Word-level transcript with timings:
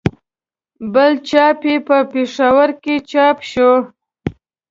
بل 0.93 1.11
چاپ 1.29 1.59
یې 1.69 1.77
په 1.87 1.97
پېښور 2.13 2.69
کې 2.83 2.95
چاپ 3.11 3.37
شوی. 3.51 3.79